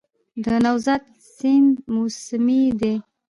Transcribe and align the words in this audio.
د 0.43 0.45
نوزاد 0.63 1.03
سیند 1.35 1.75
موسمي 1.93 2.63
دی 2.79 2.95